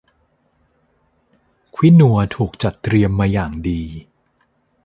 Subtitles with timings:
[1.75, 3.81] ควินัวถูกจัดเตรียมมาอย่างดี